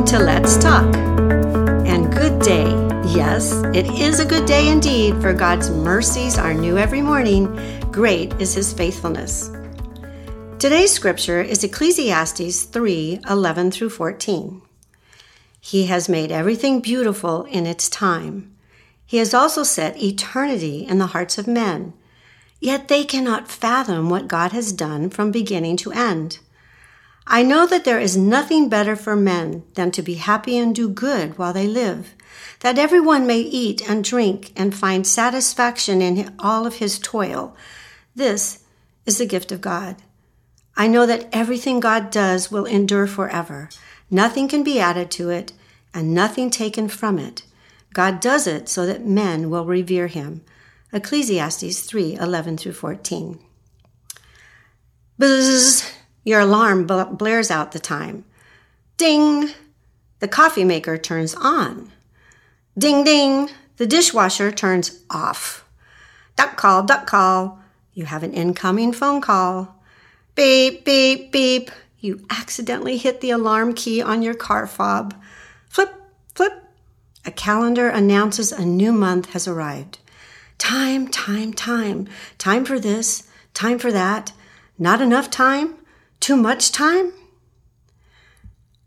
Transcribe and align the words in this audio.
Welcome 0.00 0.18
to 0.18 0.24
Let's 0.24 0.56
Talk. 0.56 0.96
And 1.86 2.10
good 2.10 2.40
day. 2.40 2.70
Yes, 3.12 3.52
it 3.74 3.84
is 4.00 4.18
a 4.18 4.24
good 4.24 4.46
day 4.46 4.70
indeed, 4.70 5.20
for 5.20 5.34
God's 5.34 5.68
mercies 5.68 6.38
are 6.38 6.54
new 6.54 6.78
every 6.78 7.02
morning. 7.02 7.54
Great 7.92 8.32
is 8.40 8.54
his 8.54 8.72
faithfulness. 8.72 9.50
Today's 10.58 10.90
scripture 10.90 11.42
is 11.42 11.62
Ecclesiastes 11.62 12.62
3 12.64 13.20
11 13.28 13.72
through 13.72 13.90
14. 13.90 14.62
He 15.60 15.84
has 15.88 16.08
made 16.08 16.32
everything 16.32 16.80
beautiful 16.80 17.44
in 17.44 17.66
its 17.66 17.90
time. 17.90 18.56
He 19.04 19.18
has 19.18 19.34
also 19.34 19.62
set 19.62 20.02
eternity 20.02 20.86
in 20.86 20.96
the 20.96 21.08
hearts 21.08 21.36
of 21.36 21.46
men. 21.46 21.92
Yet 22.58 22.88
they 22.88 23.04
cannot 23.04 23.50
fathom 23.50 24.08
what 24.08 24.28
God 24.28 24.52
has 24.52 24.72
done 24.72 25.10
from 25.10 25.30
beginning 25.30 25.76
to 25.76 25.92
end. 25.92 26.38
I 27.32 27.44
know 27.44 27.64
that 27.64 27.84
there 27.84 28.00
is 28.00 28.16
nothing 28.16 28.68
better 28.68 28.96
for 28.96 29.14
men 29.14 29.62
than 29.74 29.92
to 29.92 30.02
be 30.02 30.14
happy 30.14 30.58
and 30.58 30.74
do 30.74 30.88
good 30.88 31.38
while 31.38 31.52
they 31.52 31.68
live, 31.68 32.16
that 32.58 32.76
everyone 32.76 33.24
may 33.24 33.38
eat 33.38 33.88
and 33.88 34.02
drink 34.02 34.52
and 34.56 34.74
find 34.74 35.06
satisfaction 35.06 36.02
in 36.02 36.34
all 36.40 36.66
of 36.66 36.76
his 36.76 36.98
toil. 36.98 37.56
This 38.16 38.64
is 39.06 39.18
the 39.18 39.26
gift 39.26 39.52
of 39.52 39.60
God. 39.60 40.02
I 40.76 40.88
know 40.88 41.06
that 41.06 41.28
everything 41.32 41.78
God 41.78 42.10
does 42.10 42.50
will 42.50 42.64
endure 42.64 43.06
forever. 43.06 43.70
Nothing 44.10 44.48
can 44.48 44.64
be 44.64 44.80
added 44.80 45.08
to 45.12 45.30
it 45.30 45.52
and 45.94 46.12
nothing 46.12 46.50
taken 46.50 46.88
from 46.88 47.16
it. 47.16 47.44
God 47.92 48.18
does 48.18 48.48
it 48.48 48.68
so 48.68 48.86
that 48.86 49.06
men 49.06 49.50
will 49.50 49.64
revere 49.64 50.08
him. 50.08 50.42
Ecclesiastes 50.92 51.82
3 51.82 52.16
11 52.16 52.56
through 52.56 52.72
14. 52.72 53.38
Buzz, 55.16 55.89
your 56.30 56.40
alarm 56.40 56.86
blares 56.86 57.50
out 57.50 57.72
the 57.72 57.80
time. 57.80 58.24
Ding, 58.96 59.50
the 60.20 60.28
coffee 60.28 60.64
maker 60.64 60.96
turns 60.96 61.34
on. 61.34 61.90
Ding 62.78 63.02
ding, 63.02 63.50
the 63.78 63.86
dishwasher 63.86 64.52
turns 64.52 65.00
off. 65.10 65.68
Duck 66.36 66.56
call, 66.56 66.84
duck 66.84 67.08
call, 67.08 67.58
you 67.94 68.04
have 68.04 68.22
an 68.22 68.32
incoming 68.32 68.92
phone 68.92 69.20
call. 69.20 69.82
Beep, 70.36 70.84
beep, 70.84 71.32
beep, 71.32 71.72
you 71.98 72.24
accidentally 72.30 72.96
hit 72.96 73.20
the 73.20 73.32
alarm 73.32 73.74
key 73.74 74.00
on 74.00 74.22
your 74.22 74.34
car 74.34 74.68
fob. 74.68 75.20
Flip, 75.68 75.92
flip, 76.36 76.64
a 77.24 77.32
calendar 77.32 77.88
announces 77.88 78.52
a 78.52 78.64
new 78.64 78.92
month 78.92 79.30
has 79.30 79.48
arrived. 79.48 79.98
Time, 80.58 81.08
time, 81.08 81.52
time. 81.52 82.06
Time 82.38 82.64
for 82.64 82.78
this, 82.78 83.28
time 83.52 83.80
for 83.80 83.90
that. 83.90 84.32
Not 84.78 85.02
enough 85.02 85.28
time? 85.28 85.79
Too 86.20 86.36
much 86.36 86.70
time? 86.70 87.14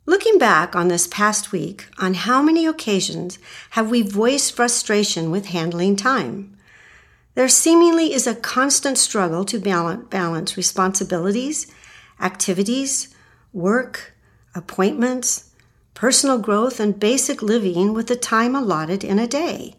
Looking 0.05 0.37
back 0.37 0.75
on 0.75 0.87
this 0.87 1.07
past 1.07 1.51
week, 1.51 1.87
on 1.97 2.13
how 2.13 2.43
many 2.43 2.67
occasions 2.67 3.39
have 3.71 3.89
we 3.89 4.03
voiced 4.03 4.55
frustration 4.55 5.31
with 5.31 5.47
handling 5.47 5.95
time? 5.95 6.55
There 7.33 7.49
seemingly 7.49 8.13
is 8.13 8.27
a 8.27 8.35
constant 8.35 8.99
struggle 8.99 9.45
to 9.45 9.59
balance 9.59 10.55
responsibilities, 10.55 11.65
activities, 12.21 13.15
work, 13.51 14.13
appointments, 14.53 15.49
personal 15.95 16.37
growth, 16.37 16.79
and 16.79 16.99
basic 16.99 17.41
living 17.41 17.93
with 17.93 18.05
the 18.05 18.15
time 18.15 18.53
allotted 18.53 19.03
in 19.03 19.17
a 19.17 19.27
day. 19.27 19.73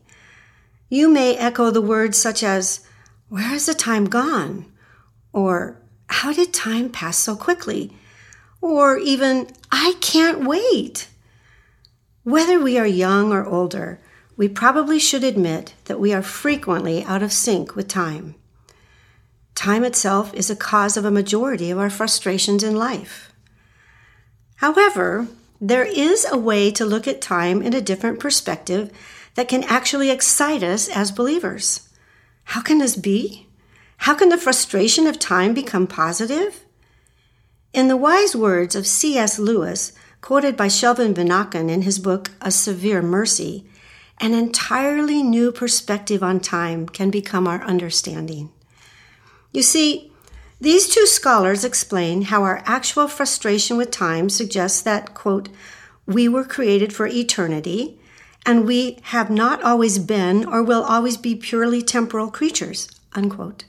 You 0.88 1.08
may 1.08 1.36
echo 1.36 1.70
the 1.70 1.80
words 1.80 2.18
such 2.18 2.42
as, 2.42 2.84
Where 3.28 3.44
has 3.44 3.66
the 3.66 3.74
time 3.74 4.06
gone? 4.06 4.66
Or, 5.32 5.80
How 6.24 6.32
did 6.32 6.54
time 6.54 6.88
pass 6.88 7.18
so 7.18 7.36
quickly? 7.36 7.92
Or 8.62 8.96
even, 8.96 9.46
I 9.70 9.92
can't 10.00 10.46
wait. 10.46 11.08
Whether 12.22 12.58
we 12.58 12.78
are 12.78 12.86
young 12.86 13.30
or 13.30 13.44
older, 13.44 14.00
we 14.34 14.48
probably 14.48 14.98
should 14.98 15.22
admit 15.22 15.74
that 15.84 16.00
we 16.00 16.14
are 16.14 16.22
frequently 16.22 17.04
out 17.04 17.22
of 17.22 17.30
sync 17.30 17.76
with 17.76 17.88
time. 17.88 18.36
Time 19.54 19.84
itself 19.84 20.32
is 20.32 20.48
a 20.48 20.56
cause 20.56 20.96
of 20.96 21.04
a 21.04 21.10
majority 21.10 21.70
of 21.70 21.78
our 21.78 21.90
frustrations 21.90 22.62
in 22.62 22.74
life. 22.74 23.30
However, 24.56 25.28
there 25.60 25.84
is 25.84 26.24
a 26.24 26.38
way 26.38 26.70
to 26.70 26.86
look 26.86 27.06
at 27.06 27.20
time 27.20 27.60
in 27.60 27.74
a 27.74 27.82
different 27.82 28.18
perspective 28.18 28.90
that 29.34 29.48
can 29.48 29.62
actually 29.64 30.08
excite 30.08 30.62
us 30.62 30.88
as 30.88 31.12
believers. 31.12 31.86
How 32.44 32.62
can 32.62 32.78
this 32.78 32.96
be? 32.96 33.46
How 34.04 34.12
can 34.12 34.28
the 34.28 34.36
frustration 34.36 35.06
of 35.06 35.18
time 35.18 35.54
become 35.54 35.86
positive? 35.86 36.66
In 37.72 37.88
the 37.88 37.96
wise 37.96 38.36
words 38.36 38.76
of 38.76 38.86
C.S. 38.86 39.38
Lewis, 39.38 39.94
quoted 40.20 40.58
by 40.58 40.68
Sheldon 40.68 41.14
Vanauken 41.14 41.70
in 41.70 41.80
his 41.80 41.98
book 41.98 42.30
A 42.42 42.50
Severe 42.50 43.00
Mercy, 43.00 43.64
an 44.20 44.34
entirely 44.34 45.22
new 45.22 45.50
perspective 45.50 46.22
on 46.22 46.38
time 46.38 46.86
can 46.86 47.08
become 47.08 47.48
our 47.48 47.62
understanding. 47.62 48.52
You 49.52 49.62
see, 49.62 50.12
these 50.60 50.86
two 50.86 51.06
scholars 51.06 51.64
explain 51.64 52.24
how 52.24 52.42
our 52.42 52.62
actual 52.66 53.08
frustration 53.08 53.78
with 53.78 53.90
time 53.90 54.28
suggests 54.28 54.82
that, 54.82 55.14
quote, 55.14 55.48
we 56.04 56.28
were 56.28 56.44
created 56.44 56.92
for 56.92 57.06
eternity 57.06 57.98
and 58.44 58.66
we 58.66 58.98
have 59.04 59.30
not 59.30 59.62
always 59.62 59.98
been 59.98 60.44
or 60.44 60.62
will 60.62 60.82
always 60.82 61.16
be 61.16 61.34
purely 61.34 61.80
temporal 61.80 62.30
creatures. 62.30 62.86
Unquote. 63.14 63.64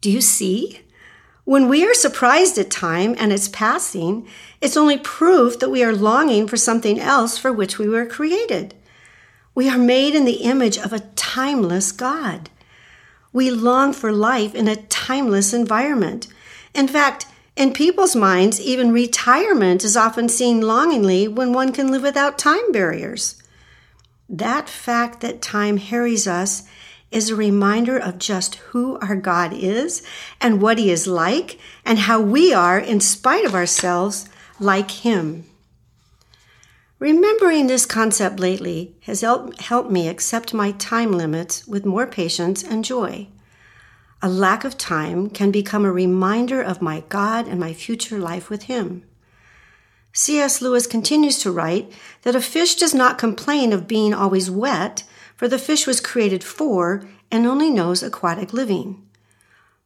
Do 0.00 0.10
you 0.10 0.20
see? 0.20 0.80
When 1.44 1.68
we 1.68 1.86
are 1.86 1.94
surprised 1.94 2.58
at 2.58 2.70
time 2.70 3.14
and 3.18 3.32
its 3.32 3.48
passing, 3.48 4.26
it's 4.60 4.76
only 4.76 4.98
proof 4.98 5.58
that 5.60 5.70
we 5.70 5.84
are 5.84 5.94
longing 5.94 6.48
for 6.48 6.56
something 6.56 6.98
else 6.98 7.38
for 7.38 7.52
which 7.52 7.78
we 7.78 7.88
were 7.88 8.04
created. 8.04 8.74
We 9.54 9.70
are 9.70 9.78
made 9.78 10.14
in 10.14 10.24
the 10.24 10.42
image 10.42 10.76
of 10.76 10.92
a 10.92 11.06
timeless 11.14 11.92
God. 11.92 12.50
We 13.32 13.50
long 13.50 13.92
for 13.92 14.12
life 14.12 14.54
in 14.54 14.66
a 14.66 14.76
timeless 14.76 15.54
environment. 15.54 16.26
In 16.74 16.88
fact, 16.88 17.26
in 17.54 17.72
people's 17.72 18.14
minds, 18.14 18.60
even 18.60 18.92
retirement 18.92 19.82
is 19.82 19.96
often 19.96 20.28
seen 20.28 20.60
longingly 20.60 21.26
when 21.26 21.52
one 21.52 21.72
can 21.72 21.90
live 21.90 22.02
without 22.02 22.38
time 22.38 22.70
barriers. 22.72 23.42
That 24.28 24.68
fact 24.68 25.20
that 25.20 25.40
time 25.40 25.76
harries 25.76 26.26
us 26.26 26.64
is 27.10 27.30
a 27.30 27.36
reminder 27.36 27.96
of 27.96 28.18
just 28.18 28.56
who 28.56 28.98
our 28.98 29.16
God 29.16 29.52
is 29.52 30.02
and 30.40 30.60
what 30.60 30.78
He 30.78 30.90
is 30.90 31.06
like, 31.06 31.58
and 31.84 32.00
how 32.00 32.20
we 32.20 32.52
are, 32.52 32.78
in 32.78 33.00
spite 33.00 33.44
of 33.44 33.54
ourselves, 33.54 34.28
like 34.58 34.90
Him. 34.90 35.44
Remembering 36.98 37.66
this 37.66 37.84
concept 37.84 38.40
lately 38.40 38.96
has 39.02 39.20
helped 39.20 39.90
me 39.90 40.08
accept 40.08 40.54
my 40.54 40.72
time 40.72 41.12
limits 41.12 41.66
with 41.66 41.84
more 41.84 42.06
patience 42.06 42.64
and 42.64 42.84
joy. 42.84 43.28
A 44.22 44.30
lack 44.30 44.64
of 44.64 44.78
time 44.78 45.28
can 45.28 45.50
become 45.50 45.84
a 45.84 45.92
reminder 45.92 46.62
of 46.62 46.80
my 46.80 47.04
God 47.10 47.46
and 47.46 47.60
my 47.60 47.74
future 47.74 48.18
life 48.18 48.48
with 48.48 48.64
Him. 48.64 49.02
C.S. 50.14 50.62
Lewis 50.62 50.86
continues 50.86 51.38
to 51.40 51.52
write 51.52 51.92
that 52.22 52.34
a 52.34 52.40
fish 52.40 52.76
does 52.76 52.94
not 52.94 53.18
complain 53.18 53.74
of 53.74 53.86
being 53.86 54.14
always 54.14 54.50
wet, 54.50 55.04
for 55.36 55.48
the 55.48 55.58
fish 55.58 55.86
was 55.86 56.00
created 56.00 56.42
for 56.42 57.06
and 57.30 57.46
only 57.46 57.70
knows 57.70 58.02
aquatic 58.02 58.52
living. 58.52 59.02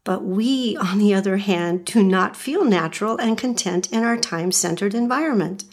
But 0.05 0.25
we, 0.25 0.77
on 0.77 0.99
the 0.99 1.12
other 1.15 1.37
hand, 1.37 1.84
do 1.84 2.03
not 2.03 2.37
feel 2.37 2.65
natural 2.65 3.19
and 3.19 3.37
content 3.37 3.93
in 3.93 4.03
our 4.03 4.16
time 4.16 4.53
centered 4.53 4.94
environment. 4.94 5.65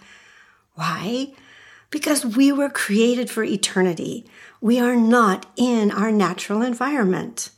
Why? 0.74 1.34
Because 1.90 2.26
we 2.26 2.52
were 2.52 2.70
created 2.70 3.30
for 3.30 3.44
eternity. 3.44 4.26
We 4.60 4.80
are 4.80 4.96
not 4.96 5.46
in 5.56 5.92
our 5.92 6.12
natural 6.12 6.62
environment. 6.62 7.52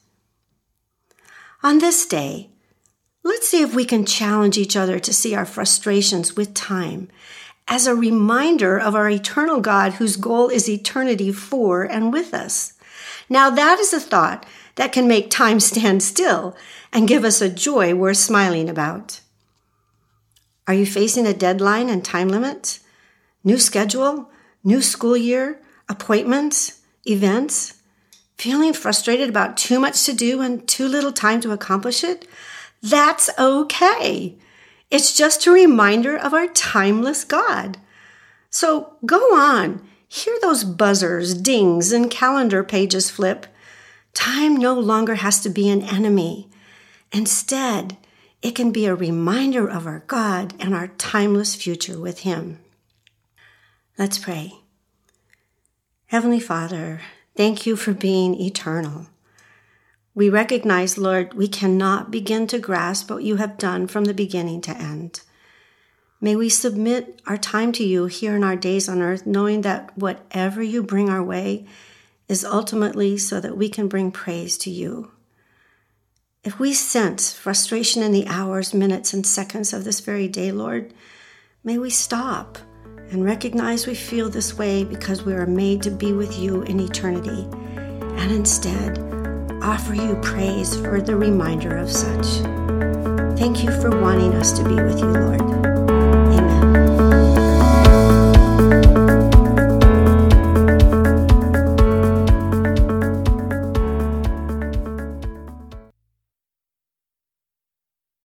On 1.63 1.79
this 1.79 2.05
day, 2.05 2.49
Let's 3.23 3.49
see 3.49 3.61
if 3.61 3.75
we 3.75 3.85
can 3.85 4.05
challenge 4.05 4.57
each 4.57 4.77
other 4.77 4.97
to 4.97 5.13
see 5.13 5.35
our 5.35 5.45
frustrations 5.45 6.35
with 6.35 6.53
time 6.53 7.09
as 7.69 7.85
a 7.85 7.95
reminder 7.95 8.77
of 8.77 8.95
our 8.95 9.09
eternal 9.09 9.61
God 9.61 9.93
whose 9.93 10.17
goal 10.17 10.49
is 10.49 10.67
eternity 10.67 11.31
for 11.31 11.83
and 11.83 12.11
with 12.11 12.33
us. 12.33 12.73
Now, 13.29 13.51
that 13.51 13.79
is 13.79 13.93
a 13.93 13.99
thought 13.99 14.45
that 14.75 14.91
can 14.91 15.07
make 15.07 15.29
time 15.29 15.59
stand 15.59 16.01
still 16.01 16.57
and 16.91 17.07
give 17.07 17.23
us 17.23 17.41
a 17.41 17.49
joy 17.49 17.93
worth 17.93 18.17
smiling 18.17 18.67
about. 18.67 19.21
Are 20.67 20.73
you 20.73 20.85
facing 20.85 21.27
a 21.27 21.33
deadline 21.33 21.89
and 21.89 22.03
time 22.03 22.27
limit? 22.27 22.79
New 23.43 23.59
schedule? 23.59 24.29
New 24.63 24.81
school 24.81 25.15
year? 25.15 25.61
Appointments? 25.87 26.81
Events? 27.05 27.81
Feeling 28.37 28.73
frustrated 28.73 29.29
about 29.29 29.57
too 29.57 29.79
much 29.79 30.05
to 30.05 30.13
do 30.13 30.41
and 30.41 30.67
too 30.67 30.87
little 30.87 31.11
time 31.11 31.39
to 31.41 31.51
accomplish 31.51 32.03
it? 32.03 32.27
That's 32.81 33.29
okay. 33.37 34.37
It's 34.89 35.15
just 35.15 35.45
a 35.45 35.51
reminder 35.51 36.17
of 36.17 36.33
our 36.33 36.47
timeless 36.47 37.23
God. 37.23 37.77
So 38.49 38.93
go 39.05 39.35
on, 39.35 39.87
hear 40.07 40.35
those 40.41 40.63
buzzers, 40.63 41.35
dings, 41.35 41.91
and 41.91 42.09
calendar 42.09 42.63
pages 42.63 43.09
flip. 43.09 43.45
Time 44.13 44.57
no 44.57 44.73
longer 44.73 45.15
has 45.15 45.39
to 45.41 45.49
be 45.49 45.69
an 45.69 45.83
enemy. 45.83 46.49
Instead, 47.11 47.97
it 48.41 48.55
can 48.55 48.71
be 48.71 48.85
a 48.85 48.95
reminder 48.95 49.69
of 49.69 49.85
our 49.85 50.03
God 50.07 50.53
and 50.59 50.73
our 50.73 50.87
timeless 50.87 51.55
future 51.55 51.99
with 51.99 52.19
Him. 52.19 52.59
Let's 53.97 54.17
pray. 54.17 54.53
Heavenly 56.07 56.39
Father, 56.39 57.01
thank 57.35 57.67
you 57.67 57.75
for 57.75 57.93
being 57.93 58.39
eternal. 58.39 59.07
We 60.19 60.29
recognize, 60.29 60.97
Lord, 60.97 61.33
we 61.33 61.47
cannot 61.47 62.11
begin 62.11 62.45
to 62.47 62.59
grasp 62.59 63.09
what 63.09 63.23
you 63.23 63.37
have 63.37 63.57
done 63.57 63.87
from 63.87 64.03
the 64.03 64.13
beginning 64.13 64.59
to 64.63 64.77
end. 64.77 65.21
May 66.19 66.35
we 66.35 66.49
submit 66.49 67.21
our 67.25 67.37
time 67.37 67.71
to 67.71 67.85
you 67.85 68.07
here 68.07 68.35
in 68.35 68.43
our 68.43 68.57
days 68.57 68.89
on 68.89 69.01
earth, 69.01 69.25
knowing 69.25 69.61
that 69.61 69.97
whatever 69.97 70.61
you 70.61 70.83
bring 70.83 71.09
our 71.09 71.23
way 71.23 71.65
is 72.27 72.43
ultimately 72.43 73.17
so 73.17 73.39
that 73.39 73.55
we 73.55 73.69
can 73.69 73.87
bring 73.87 74.11
praise 74.11 74.57
to 74.57 74.69
you. 74.69 75.11
If 76.43 76.59
we 76.59 76.73
sense 76.73 77.31
frustration 77.31 78.03
in 78.03 78.11
the 78.11 78.27
hours, 78.27 78.73
minutes, 78.73 79.13
and 79.13 79.25
seconds 79.25 79.71
of 79.71 79.85
this 79.85 80.01
very 80.01 80.27
day, 80.27 80.51
Lord, 80.51 80.93
may 81.63 81.77
we 81.77 81.89
stop 81.89 82.57
and 83.09 83.23
recognize 83.23 83.87
we 83.87 83.95
feel 83.95 84.29
this 84.29 84.57
way 84.57 84.83
because 84.83 85.23
we 85.23 85.31
are 85.31 85.47
made 85.47 85.81
to 85.83 85.89
be 85.89 86.11
with 86.11 86.37
you 86.37 86.63
in 86.63 86.81
eternity, 86.81 87.47
and 88.17 88.33
instead 88.33 89.18
offer 89.69 89.93
you 89.93 90.15
praise 90.23 90.75
for 90.81 90.99
the 90.99 91.15
reminder 91.15 91.77
of 91.77 91.91
such. 91.91 92.25
Thank 93.37 93.63
you 93.63 93.69
for 93.79 93.91
wanting 94.01 94.33
us 94.33 94.51
to 94.53 94.63
be 94.63 94.73
with 94.73 94.99
you, 94.99 95.05
Lord. 95.05 95.78